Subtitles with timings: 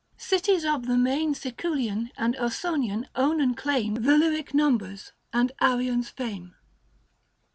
[0.17, 6.09] Cities of the main Siculian and Ausonian own and claim The lyric numbers and virion's
[6.09, 6.55] fame.